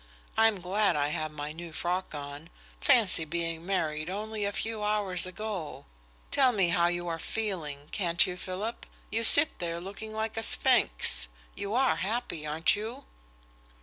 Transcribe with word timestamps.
I'm 0.35 0.61
glad 0.61 0.95
I 0.95 1.09
have 1.09 1.29
my 1.31 1.51
new 1.51 1.71
frock 1.71 2.15
on.... 2.15 2.49
Fancy 2.79 3.23
being 3.23 3.63
married 3.67 4.09
only 4.09 4.45
a 4.45 4.51
few 4.51 4.83
hours 4.83 5.27
ago! 5.27 5.85
Tell 6.31 6.51
me 6.51 6.69
how 6.69 6.87
you 6.87 7.07
are 7.07 7.19
feeling, 7.19 7.87
can't 7.91 8.25
you, 8.25 8.35
Philip? 8.35 8.87
You 9.11 9.23
sit 9.23 9.59
there 9.59 9.79
looking 9.79 10.11
like 10.11 10.37
a 10.37 10.41
sphinx. 10.41 11.27
You 11.53 11.75
are 11.75 11.97
happy, 11.97 12.47
aren't 12.47 12.75
you?" 12.75 13.05